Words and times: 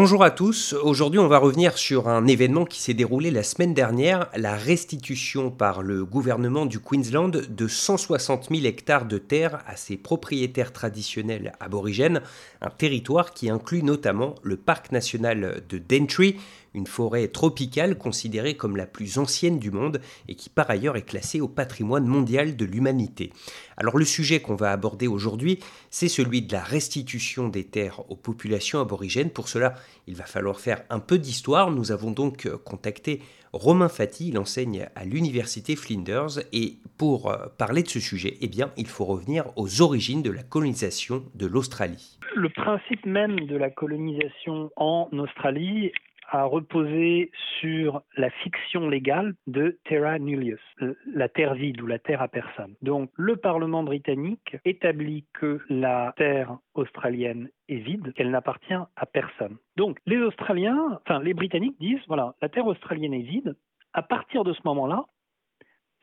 Bonjour 0.00 0.22
à 0.22 0.30
tous, 0.30 0.74
aujourd'hui 0.74 1.18
on 1.18 1.26
va 1.26 1.38
revenir 1.38 1.76
sur 1.76 2.08
un 2.08 2.28
événement 2.28 2.64
qui 2.64 2.80
s'est 2.80 2.94
déroulé 2.94 3.32
la 3.32 3.42
semaine 3.42 3.74
dernière, 3.74 4.30
la 4.36 4.54
restitution 4.54 5.50
par 5.50 5.82
le 5.82 6.04
gouvernement 6.04 6.66
du 6.66 6.78
Queensland 6.78 7.32
de 7.32 7.66
160 7.66 8.46
000 8.48 8.64
hectares 8.64 9.06
de 9.06 9.18
terre 9.18 9.58
à 9.66 9.74
ses 9.74 9.96
propriétaires 9.96 10.72
traditionnels 10.72 11.52
aborigènes, 11.58 12.20
un 12.60 12.70
territoire 12.70 13.34
qui 13.34 13.50
inclut 13.50 13.82
notamment 13.82 14.36
le 14.44 14.56
parc 14.56 14.92
national 14.92 15.64
de 15.68 15.78
Daintree, 15.78 16.36
une 16.78 16.86
forêt 16.86 17.28
tropicale 17.28 17.98
considérée 17.98 18.56
comme 18.56 18.76
la 18.76 18.86
plus 18.86 19.18
ancienne 19.18 19.58
du 19.58 19.70
monde 19.70 20.00
et 20.28 20.34
qui 20.34 20.48
par 20.48 20.70
ailleurs 20.70 20.96
est 20.96 21.02
classée 21.02 21.40
au 21.40 21.48
patrimoine 21.48 22.06
mondial 22.06 22.56
de 22.56 22.64
l'humanité. 22.64 23.32
Alors 23.76 23.98
le 23.98 24.04
sujet 24.04 24.40
qu'on 24.40 24.54
va 24.54 24.72
aborder 24.72 25.06
aujourd'hui, 25.06 25.58
c'est 25.90 26.08
celui 26.08 26.42
de 26.42 26.52
la 26.52 26.62
restitution 26.62 27.48
des 27.48 27.64
terres 27.64 28.00
aux 28.10 28.16
populations 28.16 28.80
aborigènes. 28.80 29.30
Pour 29.30 29.48
cela, 29.48 29.74
il 30.06 30.14
va 30.14 30.24
falloir 30.24 30.60
faire 30.60 30.82
un 30.88 31.00
peu 31.00 31.18
d'histoire. 31.18 31.70
Nous 31.70 31.92
avons 31.92 32.12
donc 32.12 32.48
contacté 32.64 33.20
Romain 33.52 33.88
Fati, 33.88 34.28
il 34.28 34.38
enseigne 34.38 34.88
à 34.94 35.04
l'université 35.04 35.74
Flinders 35.74 36.40
et 36.52 36.74
pour 36.98 37.30
euh, 37.30 37.46
parler 37.58 37.82
de 37.82 37.88
ce 37.88 38.00
sujet, 38.00 38.36
eh 38.40 38.48
bien, 38.48 38.70
il 38.76 38.86
faut 38.86 39.04
revenir 39.04 39.46
aux 39.56 39.80
origines 39.80 40.22
de 40.22 40.30
la 40.30 40.42
colonisation 40.42 41.24
de 41.34 41.46
l'Australie. 41.46 42.18
Le 42.34 42.50
principe 42.50 43.06
même 43.06 43.40
de 43.46 43.56
la 43.56 43.70
colonisation 43.70 44.70
en 44.76 45.08
Australie 45.12 45.92
a 46.30 46.44
reposé 46.44 47.30
sur 47.58 48.02
la 48.16 48.30
fiction 48.30 48.88
légale 48.88 49.34
de 49.46 49.78
terra 49.84 50.18
nullius, 50.18 50.60
la 51.06 51.28
terre 51.28 51.54
vide 51.54 51.80
ou 51.80 51.86
la 51.86 51.98
terre 51.98 52.20
à 52.20 52.28
personne. 52.28 52.74
Donc 52.82 53.10
le 53.16 53.36
Parlement 53.36 53.82
britannique 53.82 54.56
établit 54.66 55.24
que 55.32 55.60
la 55.70 56.12
terre 56.16 56.58
australienne 56.74 57.48
est 57.68 57.78
vide, 57.78 58.12
qu'elle 58.12 58.30
n'appartient 58.30 58.74
à 58.74 59.06
personne. 59.06 59.56
Donc 59.76 59.98
les 60.06 60.18
Australiens, 60.18 61.00
enfin 61.00 61.22
les 61.22 61.34
Britanniques 61.34 61.80
disent 61.80 62.04
voilà, 62.08 62.34
la 62.42 62.50
terre 62.50 62.66
australienne 62.66 63.14
est 63.14 63.22
vide. 63.22 63.56
À 63.94 64.02
partir 64.02 64.44
de 64.44 64.52
ce 64.52 64.60
moment-là, 64.66 65.04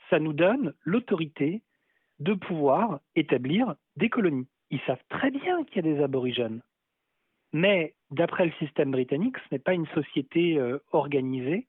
ça 0.09 0.19
nous 0.19 0.33
donne 0.33 0.73
l'autorité 0.83 1.61
de 2.19 2.33
pouvoir 2.33 2.99
établir 3.15 3.75
des 3.95 4.09
colonies. 4.09 4.47
Ils 4.71 4.81
savent 4.87 5.03
très 5.09 5.29
bien 5.29 5.63
qu'il 5.65 5.85
y 5.85 5.89
a 5.89 5.93
des 5.93 6.03
aborigènes. 6.03 6.61
Mais 7.55 7.95
d'après 8.11 8.45
le 8.45 8.51
système 8.59 8.91
britannique, 8.91 9.37
ce 9.37 9.45
n'est 9.53 9.59
pas 9.59 9.71
une 9.71 9.87
société 9.87 10.59
euh, 10.59 10.77
organisée, 10.91 11.67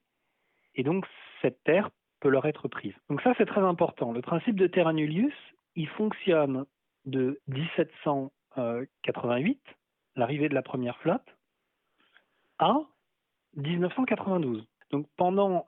et 0.75 0.83
donc 0.83 1.07
cette 1.41 1.63
terre 1.63 1.89
peut 2.19 2.27
leur 2.27 2.45
être 2.45 2.67
prise. 2.67 2.93
Donc 3.09 3.21
ça, 3.21 3.33
c'est 3.37 3.45
très 3.45 3.61
important. 3.61 4.11
Le 4.11 4.21
principe 4.21 4.57
de 4.57 4.67
terra 4.67 4.91
nullius, 4.91 5.31
il 5.75 5.87
fonctionne 5.87 6.65
de 7.05 7.39
1788, 7.47 9.61
l'arrivée 10.17 10.49
de 10.49 10.55
la 10.55 10.61
première 10.61 10.97
flotte, 10.97 11.37
à 12.59 12.81
1992. 13.55 14.67
Donc 14.91 15.07
pendant 15.15 15.65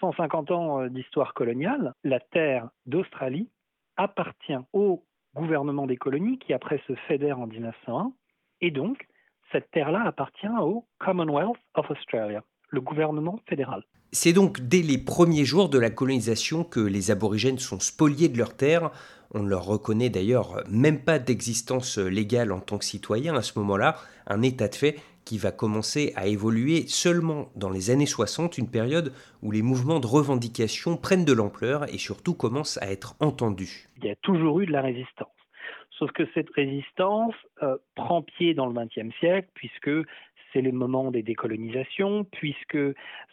150 0.00 0.50
euh, 0.50 0.54
ans 0.54 0.82
euh, 0.82 0.90
d'histoire 0.90 1.32
coloniale, 1.32 1.94
la 2.04 2.20
terre 2.20 2.68
d'Australie 2.84 3.48
appartient 3.96 4.58
au 4.74 5.02
gouvernement 5.34 5.86
des 5.86 5.96
colonies 5.96 6.38
qui 6.38 6.52
après 6.52 6.82
se 6.86 6.94
fédère 7.08 7.40
en 7.40 7.46
1901 7.46 8.12
et 8.60 8.70
donc 8.70 9.06
cette 9.52 9.70
terre-là 9.70 10.02
appartient 10.06 10.48
au 10.60 10.84
Commonwealth 10.98 11.56
of 11.74 11.90
Australia, 11.90 12.42
le 12.68 12.80
gouvernement 12.80 13.40
fédéral. 13.48 13.82
C'est 14.12 14.32
donc 14.32 14.60
dès 14.60 14.82
les 14.82 14.98
premiers 14.98 15.44
jours 15.44 15.68
de 15.68 15.78
la 15.78 15.90
colonisation 15.90 16.64
que 16.64 16.80
les 16.80 17.10
aborigènes 17.10 17.58
sont 17.58 17.78
spoliés 17.78 18.28
de 18.28 18.38
leurs 18.38 18.56
terres. 18.56 18.90
On 19.32 19.42
ne 19.44 19.48
leur 19.48 19.64
reconnaît 19.64 20.10
d'ailleurs 20.10 20.64
même 20.68 21.04
pas 21.04 21.20
d'existence 21.20 21.98
légale 21.98 22.50
en 22.50 22.60
tant 22.60 22.78
que 22.78 22.84
citoyens 22.84 23.36
à 23.36 23.42
ce 23.42 23.58
moment-là, 23.60 23.96
un 24.26 24.42
état 24.42 24.66
de 24.66 24.74
fait 24.74 24.96
qui 25.24 25.38
va 25.38 25.52
commencer 25.52 26.12
à 26.16 26.26
évoluer 26.26 26.88
seulement 26.88 27.50
dans 27.54 27.70
les 27.70 27.90
années 27.90 28.06
60, 28.06 28.58
une 28.58 28.68
période 28.68 29.12
où 29.42 29.52
les 29.52 29.62
mouvements 29.62 30.00
de 30.00 30.06
revendication 30.06 30.96
prennent 30.96 31.24
de 31.24 31.32
l'ampleur 31.32 31.92
et 31.94 31.98
surtout 31.98 32.34
commencent 32.34 32.78
à 32.82 32.90
être 32.90 33.14
entendus. 33.20 33.88
Il 33.98 34.06
y 34.06 34.10
a 34.10 34.16
toujours 34.16 34.58
eu 34.58 34.66
de 34.66 34.72
la 34.72 34.82
résistance. 34.82 35.28
Sauf 36.00 36.12
que 36.12 36.26
cette 36.32 36.48
résistance 36.54 37.34
euh, 37.62 37.76
prend 37.94 38.22
pied 38.22 38.54
dans 38.54 38.64
le 38.64 38.72
XXe 38.72 39.14
siècle, 39.18 39.48
puisque 39.52 39.90
c'est 40.52 40.60
le 40.60 40.72
moment 40.72 41.10
des 41.10 41.22
décolonisations, 41.22 42.24
puisque 42.24 42.78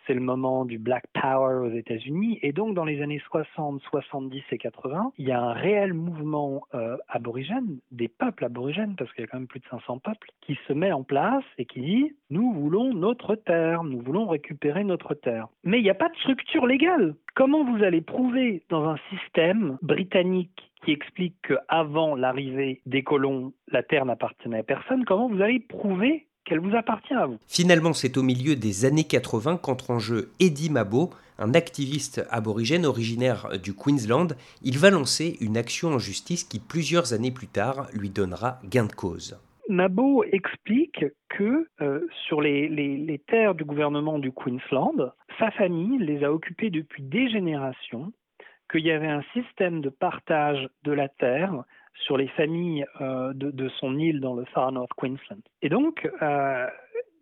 c'est 0.05 0.13
le 0.13 0.22
moment 0.22 0.66
du 0.66 0.78
Black 0.78 1.05
Power 1.13 1.67
aux 1.67 1.75
États-Unis. 1.75 2.39
Et 2.41 2.53
donc, 2.53 2.73
dans 2.73 2.85
les 2.85 3.01
années 3.01 3.22
60, 3.28 3.81
70 3.81 4.44
et 4.51 4.57
80, 4.57 5.11
il 5.17 5.28
y 5.28 5.31
a 5.31 5.41
un 5.41 5.53
réel 5.53 5.94
mouvement 5.94 6.63
euh, 6.73 6.97
aborigène, 7.09 7.79
des 7.91 8.07
peuples 8.07 8.45
aborigènes, 8.45 8.95
parce 8.97 9.11
qu'il 9.13 9.22
y 9.22 9.23
a 9.25 9.28
quand 9.28 9.39
même 9.39 9.47
plus 9.47 9.59
de 9.59 9.67
500 9.69 10.00
peuples, 10.00 10.29
qui 10.41 10.57
se 10.67 10.73
met 10.73 10.91
en 10.91 11.03
place 11.03 11.44
et 11.57 11.66
qui 11.66 11.81
dit 11.81 12.16
Nous 12.29 12.53
voulons 12.53 12.94
notre 12.94 13.35
terre, 13.35 13.84
nous 13.84 14.01
voulons 14.01 14.28
récupérer 14.28 14.84
notre 14.84 15.13
terre. 15.13 15.47
Mais 15.63 15.79
il 15.79 15.84
n'y 15.84 15.89
a 15.89 15.95
pas 15.95 16.09
de 16.09 16.16
structure 16.17 16.66
légale. 16.66 17.16
Comment 17.35 17.63
vous 17.63 17.84
allez 17.84 18.01
prouver 18.01 18.63
dans 18.69 18.88
un 18.89 18.97
système 19.09 19.78
britannique 19.81 20.72
qui 20.84 20.91
explique 20.91 21.35
qu'avant 21.41 22.16
l'arrivée 22.16 22.81
des 22.85 23.03
colons, 23.03 23.53
la 23.72 23.84
terre 23.84 24.05
n'appartenait 24.05 24.59
à 24.59 24.63
personne, 24.63 25.05
comment 25.05 25.28
vous 25.28 25.41
allez 25.41 25.59
prouver 25.59 26.28
qu'elle 26.47 26.59
vous 26.59 26.75
appartient 26.75 27.13
à 27.13 27.25
vous. 27.25 27.38
Finalement, 27.47 27.94
c'est 27.94 28.18
au 28.18 28.24
milieu 28.24 28.56
des 28.56 28.85
années 28.85 29.03
80 29.03 29.58
qu'entre 29.58 29.91
en 29.91 30.00
jeu 30.00 30.31
Eddie 30.40 30.69
Mabo, 30.69 31.12
un 31.38 31.53
activiste 31.53 32.25
aborigène 32.31 32.85
originaire 32.85 33.59
du 33.62 33.74
Queensland. 33.74 34.30
Il 34.63 34.80
va 34.80 34.90
lancer 34.90 35.38
une 35.41 35.58
action 35.58 35.90
en 35.90 36.00
justice 36.00 36.44
qui, 36.44 36.59
plusieurs 36.59 37.13
années 37.13 37.31
plus 37.31 37.47
tard, 37.47 37.88
lui 37.94 38.09
donnera 38.09 38.59
gain 38.63 38.85
de 38.85 38.94
cause. 38.94 39.40
Mabo 39.69 40.24
explique 40.31 41.06
que 41.30 41.68
euh, 41.81 42.08
sur 42.25 42.41
les, 42.41 42.69
les, 42.69 43.19
terres 43.19 43.53
du 43.53 43.66
gouvernement 43.66 44.18
du 44.18 44.31
Queensland, 44.31 45.12
sa 45.38 45.52
famille 45.52 46.00
les 46.00 46.24
a 46.24 46.31
occupées 46.31 46.69
depuis 46.69 47.03
des 47.03 47.29
générations, 47.29 48.14
qu'il 48.72 48.85
y 48.85 48.91
avait 48.91 49.08
un 49.08 49.24
système 49.34 49.81
de 49.81 49.90
partage 49.90 50.69
de 50.84 50.94
la 50.94 51.09
terre 51.09 51.64
sur 52.03 52.18
les 52.18 52.28
familles 52.30 52.85
euh, 53.02 53.34
de, 53.34 53.69
son 53.80 53.97
île 53.97 54.19
dans 54.19 54.35
le 54.35 54.46
Far 54.46 54.72
North 54.72 54.91
Queensland. 54.96 55.41
Et 55.62 55.69
donc, 55.69 56.09
euh, 56.22 56.68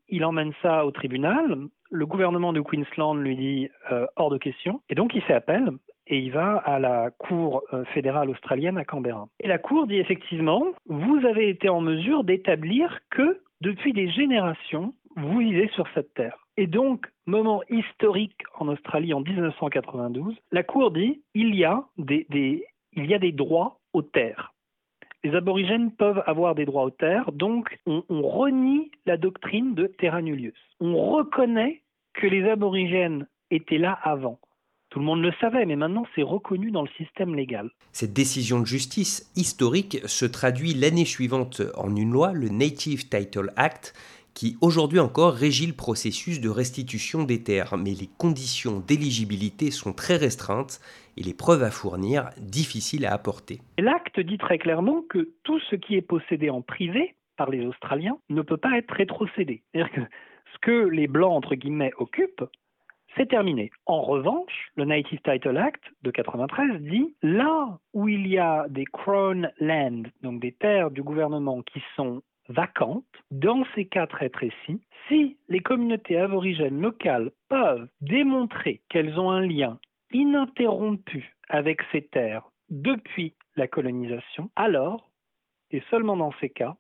il 0.10 0.24
emmène 0.26 0.54
ça 0.62 0.86
au 0.86 0.92
tribunal. 0.92 1.58
Le 1.92 2.06
gouvernement 2.06 2.54
de 2.54 2.62
Queensland 2.62 3.16
lui 3.16 3.36
dit 3.36 3.70
euh, 3.92 4.06
hors 4.16 4.30
de 4.30 4.38
question. 4.38 4.82
Et 4.90 4.96
donc, 4.96 5.14
il 5.16 5.22
fait 5.22 5.34
appel 5.34 5.72
et 6.08 6.20
il 6.20 6.32
va 6.32 6.58
à 6.58 6.78
la 6.78 7.10
Cour 7.10 7.64
fédérale 7.94 8.30
australienne 8.30 8.78
à 8.78 8.86
Canberra. 8.86 9.28
Et 9.40 9.48
la 9.48 9.58
Cour 9.58 9.88
dit 9.88 9.98
effectivement, 9.98 10.68
vous 10.86 11.26
avez 11.26 11.50
été 11.50 11.68
en 11.68 11.82
mesure 11.82 12.24
d'établir 12.24 13.00
que 13.10 13.42
depuis 13.62 13.92
des 13.92 14.12
générations, 14.12 14.94
vous 15.16 15.40
vivez 15.40 15.68
sur 15.70 15.88
cette 15.96 16.14
terre. 16.14 16.38
Et 16.58 16.68
donc, 16.68 17.08
moment 17.26 17.64
historique 17.70 18.40
en 18.60 18.68
Australie 18.68 19.16
en 19.16 19.22
1992, 19.22 20.36
la 20.52 20.62
Cour 20.62 20.92
dit 20.92 21.24
il 21.34 21.56
y 21.56 21.66
a 21.66 21.86
des, 21.98 22.28
il 22.94 23.06
y 23.06 23.14
a 23.16 23.20
des 23.20 23.32
droits 23.32 23.80
aux 23.94 24.04
terres 24.04 24.54
les 25.26 25.36
aborigènes 25.36 25.92
peuvent 25.92 26.22
avoir 26.28 26.54
des 26.54 26.66
droits 26.66 26.84
aux 26.84 26.92
terres, 26.92 27.32
donc 27.32 27.80
on, 27.88 28.04
renie 28.10 28.92
la 29.08 29.18
doctrine 29.18 29.74
de 29.74 29.88
terra 29.88 30.22
nullius. 30.22 30.54
On 30.80 30.96
reconnaît 31.14 31.82
que 32.14 32.28
les 32.28 32.48
aborigènes 32.48 33.28
étaient 33.50 33.80
là 33.80 33.98
avant. 34.04 34.40
Tout 34.92 35.00
le 35.00 35.06
monde 35.06 35.24
le 35.24 35.34
savait, 35.42 35.66
mais 35.66 35.76
maintenant 35.76 36.06
c'est 36.14 36.22
reconnu 36.22 36.70
dans 36.70 36.84
le 36.84 36.90
système 36.96 37.34
légal. 37.34 37.72
Cette 37.92 38.14
décision 38.14 38.60
de 38.60 38.68
justice 38.68 39.32
historique 39.36 39.98
se 40.06 40.26
traduit 40.26 40.76
l'année 40.76 41.06
suivante 41.06 41.64
en 41.76 41.96
une 41.96 42.12
loi, 42.12 42.32
le 42.32 42.50
Native 42.50 43.10
Title 43.10 43.52
Act, 43.56 43.96
qui 44.36 44.58
aujourd'hui 44.62 45.00
encore 45.00 45.34
régit 45.34 45.66
le 45.66 45.74
processus 45.74 46.40
de 46.42 46.50
restitution 46.50 47.24
des 47.24 47.42
terres, 47.42 47.78
mais 47.78 47.92
les 47.92 48.10
conditions 48.20 48.80
d'éligibilité 48.86 49.72
sont 49.72 49.94
très 49.94 50.18
restreintes 50.18 50.80
et 51.18 51.24
les 51.24 51.34
preuves 51.34 51.64
à 51.64 51.72
fournir 51.72 52.30
difficiles 52.38 53.06
à 53.06 53.14
apporter. 53.14 53.62
L'acte 53.80 54.20
dit 54.20 54.38
très 54.38 54.60
clairement 54.60 55.02
que 55.10 55.30
tout 55.44 55.60
ce 55.72 55.76
qui 55.76 55.96
est 55.96 56.02
possédé 56.02 56.50
en 56.50 56.62
privé 56.62 57.16
par 57.38 57.50
les 57.50 57.66
Australiens 57.66 58.18
ne 58.30 58.42
peut 58.42 58.58
pas 58.58 58.78
être 58.78 58.92
rétrocédé. 58.92 59.64
C'est-à-dire 59.72 59.94
que 59.94 60.02
ce 60.54 60.60
que 60.62 60.88
les 60.90 61.08
Blancs, 61.08 61.34
entre 61.34 61.56
guillemets, 61.56 61.94
occupent, 61.98 62.46
c'est 63.16 63.30
terminé. 63.30 63.72
En 63.86 64.02
revanche, 64.02 64.72
le 64.76 64.84
Native 64.84 65.20
Title 65.24 65.58
Act 65.58 65.82
de 66.04 66.12
93 66.12 66.82
dit 66.82 67.16
là 67.24 67.80
où 67.94 68.10
il 68.10 68.28
y 68.28 68.38
a 68.38 68.66
des 68.68 68.86
Crown 68.86 69.50
Land, 69.60 70.04
donc 70.22 70.42
des 70.42 70.52
terres 70.52 70.92
du 70.92 71.02
gouvernement 71.02 71.62
qui 71.62 71.82
sont 71.96 72.22
vacantes, 72.50 73.06
dans 73.32 73.66
ces 73.74 73.86
cas 73.86 74.08
très 74.08 74.30
précis, 74.30 74.82
si 75.08 75.38
les 75.50 75.60
communautés 75.60 76.18
aborigènes 76.18 76.82
locales 76.82 77.32
peuvent 77.50 77.88
démontrer 78.02 78.82
qu'elles 78.90 79.20
ont 79.20 79.32
un 79.32 79.46
lien 79.46 79.80
ininterrompu 80.12 81.36
avec 81.50 81.82
ces 81.92 82.04
terres 82.04 82.50
depuis 82.70 83.36
la 83.56 83.68
colonisation, 83.68 84.50
alors, 84.56 85.12
et 85.72 85.82
seulement 85.90 86.18
dans 86.18 86.34
ces 86.40 86.50
cas, 86.50 86.76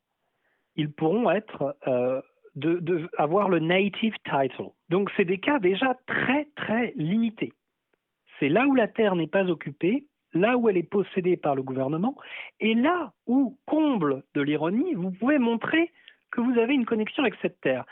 ils 0.75 0.91
pourront 0.91 1.29
euh, 1.88 2.21
avoir 3.17 3.50
le 3.50 3.59
native 3.59 4.15
title. 4.23 4.69
Donc 4.89 5.12
c'est 5.15 5.25
des 5.25 5.39
cas 5.39 5.59
déjà 5.59 5.97
très 6.06 6.45
très 6.56 6.94
limités. 6.95 7.53
C'est 8.39 8.50
là 8.50 8.65
où 8.67 8.75
la 8.75 8.88
terre 8.88 9.15
n'est 9.15 9.27
pas 9.27 9.45
occupée, 9.45 10.07
là 10.35 10.57
où 10.57 10.69
elle 10.69 10.77
est 10.77 10.83
possédée 10.83 11.37
par 11.37 11.55
le 11.55 11.63
gouvernement, 11.63 12.15
et 12.59 12.75
là 12.75 13.13
où, 13.25 13.57
comble 13.65 14.23
de 14.35 14.41
l'ironie, 14.41 14.93
vous 14.93 15.11
pouvez 15.11 15.39
montrer 15.39 15.91
que 16.31 16.41
vous 16.41 16.59
avez 16.59 16.73
une 16.73 16.85
connexion 16.85 17.23
avec 17.23 17.35
cette 17.41 17.59
terre. 17.61 17.85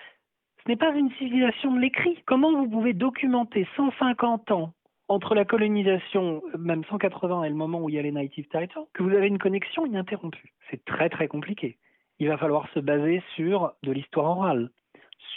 Ce 0.63 0.69
n'est 0.69 0.77
pas 0.77 0.91
une 0.91 1.11
civilisation 1.13 1.73
de 1.73 1.79
l'écrit. 1.79 2.21
Comment 2.25 2.53
vous 2.53 2.69
pouvez 2.69 2.93
documenter 2.93 3.67
150 3.75 4.51
ans 4.51 4.73
entre 5.09 5.35
la 5.35 5.45
colonisation, 5.45 6.41
même 6.57 6.83
180 6.85 7.43
et 7.43 7.49
le 7.49 7.55
moment 7.55 7.81
où 7.81 7.89
il 7.89 7.95
y 7.95 7.99
a 7.99 8.01
les 8.01 8.11
native 8.11 8.47
titles, 8.47 8.85
que 8.93 9.03
vous 9.03 9.09
avez 9.09 9.27
une 9.27 9.37
connexion 9.37 9.85
ininterrompue? 9.85 10.53
C'est 10.69 10.83
très 10.85 11.09
très 11.09 11.27
compliqué. 11.27 11.77
Il 12.19 12.27
va 12.27 12.37
falloir 12.37 12.69
se 12.73 12.79
baser 12.79 13.21
sur 13.35 13.73
de 13.83 13.91
l'histoire 13.91 14.37
orale, 14.37 14.69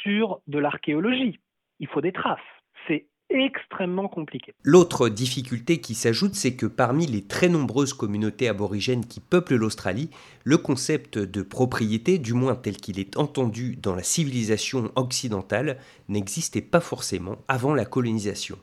sur 0.03 0.41
de 0.47 0.59
l'archéologie. 0.59 1.41
Il 1.81 1.89
faut 1.89 2.01
des 2.01 2.13
traces. 2.13 2.39
C'est 2.87 3.07
extrêmement 3.29 4.09
compliqué. 4.09 4.55
L'autre 4.63 5.09
difficulté 5.09 5.81
qui 5.81 5.95
s'ajoute, 5.95 6.35
c'est 6.35 6.57
que 6.57 6.67
parmi 6.67 7.07
les 7.07 7.27
très 7.27 7.49
nombreuses 7.49 7.93
communautés 7.93 8.49
aborigènes 8.49 9.05
qui 9.05 9.21
peuplent 9.21 9.57
l'Australie, 9.57 10.11
le 10.45 10.59
concept 10.59 11.19
de 11.19 11.43
propriété, 11.43 12.19
du 12.19 12.35
moins 12.35 12.55
tel 12.55 12.77
qu'il 12.77 12.99
est 13.01 13.17
entendu 13.17 13.77
dans 13.77 13.95
la 13.95 14.03
civilisation 14.03 14.91
occidentale, 14.97 15.79
n'existait 16.09 16.63
pas 16.63 16.81
forcément 16.81 17.37
avant 17.49 17.75
la 17.75 17.85
colonisation. 17.85 18.57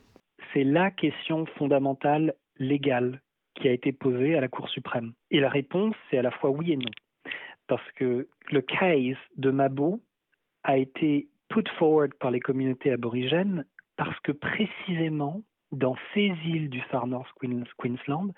C'est 0.52 0.64
la 0.64 0.90
question 0.90 1.46
fondamentale 1.58 2.34
légale 2.58 3.20
qui 3.54 3.68
a 3.68 3.72
été 3.72 3.92
posée 3.92 4.36
à 4.36 4.40
la 4.40 4.48
Cour 4.48 4.68
suprême. 4.68 5.12
Et 5.30 5.40
la 5.40 5.48
réponse, 5.48 5.94
c'est 6.10 6.18
à 6.18 6.22
la 6.22 6.30
fois 6.30 6.50
oui 6.50 6.72
et 6.72 6.76
non. 6.76 6.90
Parce 7.66 7.88
que 7.96 8.28
le 8.50 8.60
case 8.60 9.16
de 9.36 9.50
Mabo 9.50 10.00
a 10.64 10.76
été 10.76 11.28
put 11.48 11.64
forward 11.78 12.14
par 12.14 12.30
les 12.30 12.40
communautés 12.40 12.90
aborigènes 12.90 13.64
parce 13.96 14.18
que 14.20 14.32
précisément 14.32 15.42
dans 15.72 15.96
ces 16.12 16.32
îles 16.46 16.70
du 16.70 16.80
Far 16.82 17.06
North 17.06 17.28
Queensland, 17.78 18.32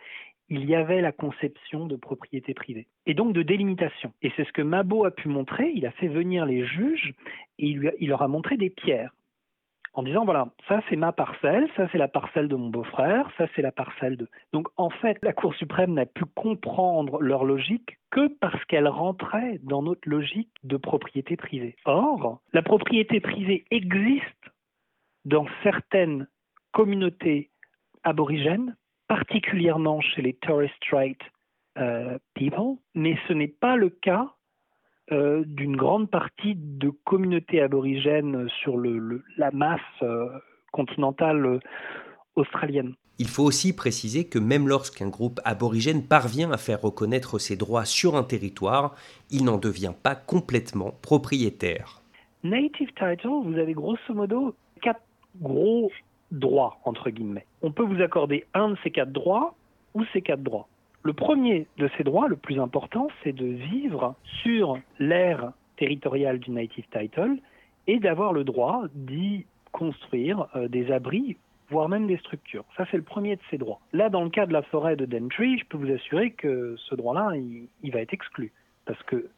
il 0.48 0.64
y 0.64 0.74
avait 0.74 1.00
la 1.00 1.12
conception 1.12 1.86
de 1.86 1.96
propriété 1.96 2.54
privée 2.54 2.86
et 3.04 3.14
donc 3.14 3.32
de 3.32 3.42
délimitation. 3.42 4.12
Et 4.22 4.32
c'est 4.36 4.44
ce 4.44 4.52
que 4.52 4.62
Mabo 4.62 5.04
a 5.04 5.10
pu 5.10 5.28
montrer. 5.28 5.72
Il 5.74 5.86
a 5.86 5.90
fait 5.90 6.08
venir 6.08 6.46
les 6.46 6.64
juges 6.64 7.14
et 7.58 7.66
il, 7.66 7.92
il 7.98 8.08
leur 8.08 8.22
a 8.22 8.28
montré 8.28 8.56
des 8.56 8.70
pierres 8.70 9.12
en 9.96 10.02
disant 10.02 10.26
voilà, 10.26 10.48
ça 10.68 10.82
c'est 10.88 10.96
ma 10.96 11.10
parcelle, 11.10 11.66
ça 11.74 11.88
c'est 11.90 11.98
la 11.98 12.06
parcelle 12.06 12.48
de 12.48 12.54
mon 12.54 12.68
beau-frère, 12.68 13.30
ça 13.38 13.46
c'est 13.56 13.62
la 13.62 13.72
parcelle 13.72 14.18
de. 14.18 14.28
Donc 14.52 14.68
en 14.76 14.90
fait, 14.90 15.18
la 15.22 15.32
Cour 15.32 15.54
suprême 15.54 15.94
n'a 15.94 16.04
pu 16.04 16.24
comprendre 16.34 17.20
leur 17.20 17.44
logique 17.44 17.96
que 18.10 18.28
parce 18.28 18.62
qu'elle 18.66 18.88
rentrait 18.88 19.58
dans 19.62 19.82
notre 19.82 20.06
logique 20.06 20.52
de 20.64 20.76
propriété 20.76 21.36
privée. 21.36 21.76
Or, 21.86 22.40
la 22.52 22.62
propriété 22.62 23.20
privée 23.20 23.64
existe 23.70 24.50
dans 25.26 25.46
certaines 25.62 26.28
communautés 26.72 27.50
aborigènes, 28.04 28.76
particulièrement 29.08 30.00
chez 30.00 30.22
les 30.22 30.34
Torres 30.34 30.70
Strait 30.76 31.18
euh, 31.78 32.16
people, 32.34 32.76
mais 32.94 33.18
ce 33.28 33.32
n'est 33.32 33.48
pas 33.48 33.76
le 33.76 33.90
cas 33.90 34.32
euh, 35.12 35.42
d'une 35.46 35.76
grande 35.76 36.10
partie 36.10 36.54
de 36.56 36.90
communautés 37.04 37.60
aborigènes 37.60 38.48
sur 38.62 38.76
le, 38.76 39.22
la 39.36 39.50
masse 39.50 39.80
euh, 40.02 40.28
continentale 40.72 41.60
australienne. 42.36 42.94
Il 43.18 43.28
faut 43.28 43.44
aussi 43.44 43.74
préciser 43.74 44.28
que 44.28 44.38
même 44.38 44.68
lorsqu'un 44.68 45.08
groupe 45.08 45.40
aborigène 45.44 46.06
parvient 46.06 46.52
à 46.52 46.58
faire 46.58 46.82
reconnaître 46.82 47.38
ses 47.38 47.56
droits 47.56 47.84
sur 47.84 48.14
un 48.14 48.22
territoire, 48.22 48.94
il 49.30 49.44
n'en 49.44 49.58
devient 49.58 49.94
pas 50.02 50.14
complètement 50.14 50.92
propriétaire. 51.02 52.02
Native 52.44 52.90
Title, 52.90 53.42
vous 53.44 53.58
avez 53.58 53.72
grosso 53.72 54.14
modo 54.14 54.54
gros 55.40 55.90
droits, 56.30 56.78
entre 56.84 57.10
guillemets. 57.10 57.46
On 57.62 57.70
peut 57.70 57.84
vous 57.84 58.00
accorder 58.02 58.44
un 58.54 58.70
de 58.70 58.76
ces 58.82 58.90
quatre 58.90 59.12
droits 59.12 59.54
ou 59.94 60.04
ces 60.12 60.22
quatre 60.22 60.42
droits. 60.42 60.68
Le 61.02 61.12
premier 61.12 61.66
de 61.78 61.88
ces 61.96 62.04
droits, 62.04 62.28
le 62.28 62.36
plus 62.36 62.58
important, 62.58 63.08
c'est 63.22 63.32
de 63.32 63.46
vivre 63.46 64.16
sur 64.42 64.78
l'aire 64.98 65.52
territoriale 65.76 66.38
du 66.38 66.50
Native 66.50 66.84
Title 66.90 67.36
et 67.86 67.98
d'avoir 67.98 68.32
le 68.32 68.44
droit 68.44 68.84
d'y 68.94 69.46
construire 69.72 70.48
euh, 70.56 70.68
des 70.68 70.90
abris, 70.90 71.36
voire 71.70 71.88
même 71.88 72.06
des 72.06 72.16
structures. 72.16 72.64
Ça, 72.76 72.86
c'est 72.90 72.96
le 72.96 73.02
premier 73.02 73.36
de 73.36 73.42
ces 73.50 73.58
droits. 73.58 73.80
Là, 73.92 74.08
dans 74.08 74.24
le 74.24 74.30
cas 74.30 74.46
de 74.46 74.52
la 74.52 74.62
forêt 74.62 74.96
de 74.96 75.04
Dentry, 75.04 75.58
je 75.58 75.64
peux 75.66 75.76
vous 75.76 75.92
assurer 75.92 76.32
que 76.32 76.74
ce 76.76 76.94
droit-là, 76.94 77.36
il, 77.36 77.68
il, 77.82 77.92
va 77.92 78.00
être 78.00 78.14
exclu. 78.14 78.52
Parce 78.84 79.02
que 79.04 79.28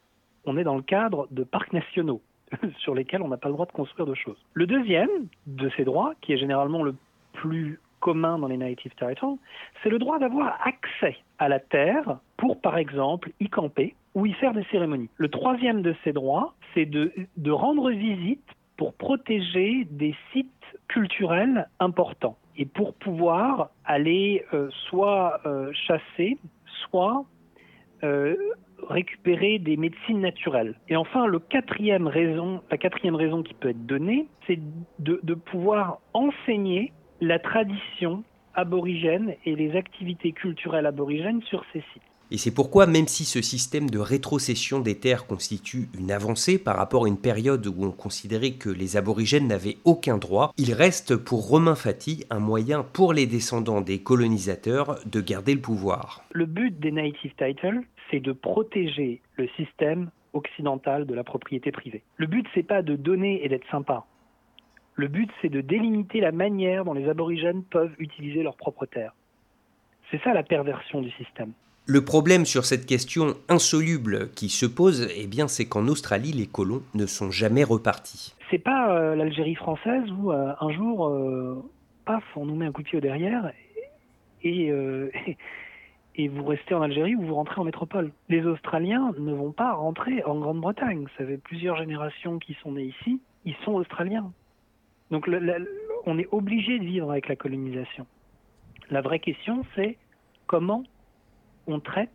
on 0.45 0.57
est 0.57 0.63
dans 0.63 0.75
le 0.75 0.81
cadre 0.81 1.27
de 1.31 1.43
parcs 1.43 1.73
nationaux. 1.73 2.21
sur 2.79 2.95
lesquels 2.95 3.21
on 3.21 3.27
n'a 3.27 3.37
pas 3.37 3.49
le 3.49 3.53
droit 3.53 3.65
de 3.65 3.71
construire 3.71 4.07
de 4.07 4.15
choses. 4.15 4.37
Le 4.53 4.67
deuxième 4.67 5.09
de 5.47 5.69
ces 5.77 5.83
droits, 5.83 6.13
qui 6.21 6.33
est 6.33 6.37
généralement 6.37 6.83
le 6.83 6.95
plus 7.33 7.79
commun 7.99 8.39
dans 8.39 8.47
les 8.47 8.57
native 8.57 8.93
titles, 8.95 9.37
c'est 9.83 9.89
le 9.89 9.99
droit 9.99 10.19
d'avoir 10.19 10.57
accès 10.65 11.17
à 11.37 11.49
la 11.49 11.59
terre 11.59 12.17
pour, 12.37 12.59
par 12.61 12.77
exemple, 12.77 13.31
y 13.39 13.49
camper 13.49 13.95
ou 14.15 14.25
y 14.25 14.33
faire 14.33 14.53
des 14.53 14.63
cérémonies. 14.71 15.09
Le 15.17 15.29
troisième 15.29 15.81
de 15.81 15.95
ces 16.03 16.13
droits, 16.13 16.53
c'est 16.73 16.85
de, 16.85 17.11
rendre 17.51 17.91
visite 17.91 18.45
pour 18.77 18.93
protéger 18.93 19.85
des 19.91 20.15
sites 20.31 20.49
culturels 20.87 21.67
importants 21.79 22.37
et 22.57 22.65
pour 22.65 22.93
pouvoir 22.93 23.69
aller 23.85 24.45
euh, 24.53 24.69
soit 24.89 25.41
euh, 25.45 25.71
chasser, 25.73 26.37
soit 26.83 27.25
euh, 28.03 28.35
récupérer 28.89 29.59
des 29.59 29.77
médecines 29.77 30.19
naturelles. 30.19 30.75
Et 30.89 30.95
enfin, 30.95 31.27
le 31.27 31.39
quatrième 31.39 32.07
raison, 32.07 32.61
la 32.71 32.77
quatrième 32.77 33.15
raison 33.15 33.43
qui 33.43 33.53
peut 33.53 33.69
être 33.69 33.85
donnée, 33.85 34.27
c'est 34.47 34.59
de, 34.99 35.19
de 35.23 35.33
pouvoir 35.33 35.99
enseigner 36.13 36.91
la 37.21 37.39
tradition 37.39 38.23
aborigène 38.55 39.35
et 39.45 39.55
les 39.55 39.75
activités 39.75 40.31
culturelles 40.31 40.85
aborigènes 40.85 41.41
sur 41.43 41.63
ces 41.71 41.83
sites. 41.93 42.01
Et 42.31 42.37
c'est 42.37 42.53
pourquoi, 42.53 42.85
même 42.85 43.07
si 43.07 43.25
ce 43.25 43.41
système 43.41 43.89
de 43.89 43.97
rétrocession 43.97 44.79
des 44.79 44.99
terres 44.99 45.25
constitue 45.25 45.89
une 45.97 46.11
avancée 46.11 46.59
par 46.59 46.75
rapport 46.75 47.05
à 47.05 47.07
une 47.07 47.17
période 47.17 47.65
où 47.65 47.83
on 47.83 47.91
considérait 47.91 48.51
que 48.51 48.69
les 48.69 48.97
aborigènes 48.97 49.47
n'avaient 49.47 49.77
aucun 49.83 50.19
droit, 50.19 50.53
il 50.57 50.73
reste 50.73 51.15
pour 51.15 51.47
Romain 51.47 51.73
Fati 51.73 52.25
un 52.29 52.39
moyen 52.39 52.83
pour 52.83 53.13
les 53.13 53.25
descendants 53.25 53.81
des 53.81 54.03
colonisateurs 54.03 54.99
de 55.07 55.21
garder 55.21 55.55
le 55.55 55.61
pouvoir. 55.61 56.23
Le 56.31 56.45
but 56.45 56.79
des 56.79 56.91
Native 56.91 57.33
Titles, 57.35 57.81
c'est 58.09 58.19
de 58.19 58.31
protéger 58.31 59.21
le 59.37 59.47
système 59.49 60.09
occidental 60.33 61.05
de 61.05 61.13
la 61.13 61.23
propriété 61.23 61.71
privée. 61.71 62.03
Le 62.17 62.27
but, 62.27 62.45
c'est 62.53 62.63
pas 62.63 62.81
de 62.81 62.95
donner 62.95 63.43
et 63.43 63.49
d'être 63.49 63.69
sympa. 63.69 64.05
Le 64.95 65.07
but, 65.07 65.29
c'est 65.41 65.49
de 65.49 65.61
délimiter 65.61 66.19
la 66.19 66.31
manière 66.31 66.85
dont 66.85 66.93
les 66.93 67.07
aborigènes 67.09 67.63
peuvent 67.63 67.93
utiliser 67.99 68.43
leurs 68.43 68.57
propres 68.57 68.85
terres. 68.85 69.13
C'est 70.11 70.21
ça 70.23 70.33
la 70.33 70.43
perversion 70.43 71.01
du 71.01 71.11
système. 71.11 71.53
Le 71.85 72.05
problème 72.05 72.45
sur 72.45 72.65
cette 72.65 72.85
question 72.85 73.35
insoluble 73.47 74.29
qui 74.35 74.49
se 74.49 74.65
pose, 74.65 75.07
eh 75.15 75.25
bien, 75.25 75.47
c'est 75.47 75.65
qu'en 75.65 75.87
Australie, 75.87 76.31
les 76.31 76.45
colons 76.45 76.83
ne 76.93 77.05
sont 77.07 77.31
jamais 77.31 77.63
repartis. 77.63 78.35
C'est 78.51 78.59
pas 78.59 78.93
euh, 78.93 79.15
l'Algérie 79.15 79.55
française 79.55 80.03
où 80.11 80.31
euh, 80.31 80.53
un 80.59 80.71
jour, 80.71 81.07
euh, 81.07 81.63
paf, 82.05 82.23
on 82.35 82.45
nous 82.45 82.55
met 82.55 82.65
un 82.65 82.71
coup 82.71 82.83
de 82.83 82.87
pied 82.87 82.97
au 82.97 83.01
derrière 83.01 83.51
et, 84.43 84.67
et 84.67 84.71
vous 86.27 86.43
restez 86.43 86.73
en 86.73 86.81
Algérie 86.81 87.15
ou 87.15 87.21
vous 87.21 87.35
rentrez 87.35 87.61
en 87.61 87.63
métropole. 87.63 88.11
Les 88.27 88.45
Australiens 88.45 89.13
ne 89.17 89.33
vont 89.33 89.51
pas 89.51 89.73
rentrer 89.73 90.23
en 90.23 90.39
Grande-Bretagne. 90.39 91.05
Ça 91.17 91.25
fait 91.25 91.37
plusieurs 91.37 91.77
générations 91.77 92.39
qui 92.39 92.55
sont 92.61 92.73
nées 92.73 92.93
ici, 92.99 93.21
ils 93.45 93.55
sont 93.63 93.73
australiens. 93.73 94.31
Donc 95.11 95.29
on 96.05 96.19
est 96.19 96.27
obligé 96.31 96.77
de 96.79 96.85
vivre 96.85 97.09
avec 97.11 97.27
la 97.27 97.35
colonisation. 97.35 98.05
La 98.91 99.01
vraie 99.01 99.19
question, 99.19 99.65
c'est 99.75 99.97
comment 100.47 100.83
on 101.67 101.79
traite 101.79 102.09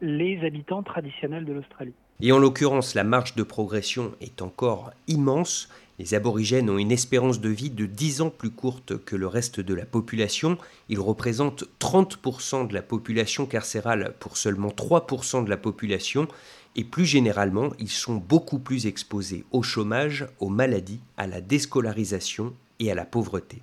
les 0.00 0.44
habitants 0.44 0.82
traditionnels 0.82 1.44
de 1.44 1.52
l'Australie. 1.52 1.94
Et 2.20 2.32
en 2.32 2.38
l'occurrence, 2.38 2.94
la 2.94 3.04
marge 3.04 3.34
de 3.34 3.42
progression 3.42 4.12
est 4.20 4.40
encore 4.40 4.92
immense. 5.08 5.68
Les 5.98 6.14
aborigènes 6.14 6.70
ont 6.70 6.78
une 6.78 6.90
espérance 6.90 7.40
de 7.40 7.48
vie 7.48 7.70
de 7.70 7.86
10 7.86 8.22
ans 8.22 8.30
plus 8.30 8.50
courte 8.50 9.04
que 9.04 9.14
le 9.14 9.28
reste 9.28 9.60
de 9.60 9.74
la 9.74 9.86
population. 9.86 10.58
Ils 10.88 10.98
représentent 10.98 11.64
30% 11.78 12.66
de 12.66 12.74
la 12.74 12.82
population 12.82 13.46
carcérale 13.46 14.14
pour 14.18 14.36
seulement 14.36 14.70
3% 14.70 15.44
de 15.44 15.50
la 15.50 15.56
population. 15.56 16.26
Et 16.74 16.82
plus 16.82 17.06
généralement, 17.06 17.70
ils 17.78 17.90
sont 17.90 18.16
beaucoup 18.16 18.58
plus 18.58 18.86
exposés 18.86 19.44
au 19.52 19.62
chômage, 19.62 20.26
aux 20.40 20.48
maladies, 20.48 21.00
à 21.16 21.28
la 21.28 21.40
déscolarisation 21.40 22.54
et 22.80 22.90
à 22.90 22.96
la 22.96 23.04
pauvreté. 23.04 23.62